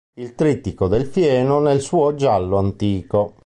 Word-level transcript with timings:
Il 0.15 0.33
trittico 0.33 0.87
del 0.87 1.05
fieno" 1.05 1.59
nel 1.59 1.79
suo 1.79 2.15
"Giallo 2.15 2.57
Antico. 2.57 3.35